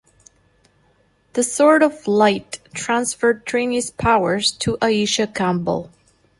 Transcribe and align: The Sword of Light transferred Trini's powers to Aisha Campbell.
The 1.33 1.43
Sword 1.43 1.83
of 1.83 2.07
Light 2.07 2.57
transferred 2.73 3.45
Trini's 3.45 3.91
powers 3.91 4.51
to 4.53 4.77
Aisha 4.81 5.27
Campbell. 5.35 5.91